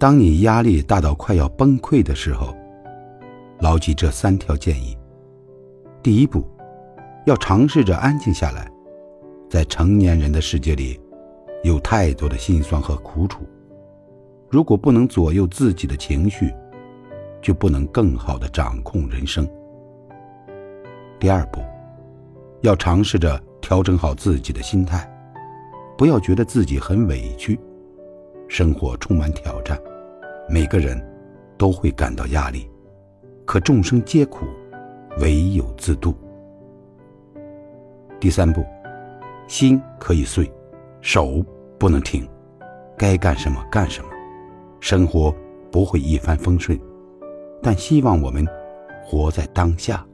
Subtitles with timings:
[0.00, 2.56] 当你压力大到快要崩溃的时候，
[3.58, 4.96] 牢记这三条建议。
[6.02, 6.42] 第一步，
[7.26, 8.66] 要尝试着安静下来。
[9.50, 10.98] 在成年人的世界里，
[11.64, 13.46] 有太多的心酸和苦楚。
[14.48, 16.50] 如果不能左右自己的情绪，
[17.42, 19.46] 就不能更好的掌控人生。
[21.18, 21.60] 第二步，
[22.62, 25.06] 要尝试着调整好自己的心态，
[25.98, 27.60] 不要觉得自己很委屈。
[28.48, 29.78] 生活充满挑战。
[30.52, 31.00] 每个人
[31.56, 32.68] 都会感到压力，
[33.44, 34.44] 可众生皆苦，
[35.20, 36.12] 唯有自度。
[38.18, 38.66] 第三步，
[39.46, 40.52] 心可以碎，
[41.00, 41.40] 手
[41.78, 42.28] 不能停，
[42.98, 44.10] 该干什么干什么。
[44.80, 45.32] 生活
[45.70, 46.76] 不会一帆风顺，
[47.62, 48.44] 但希望我们
[49.04, 50.04] 活在当下。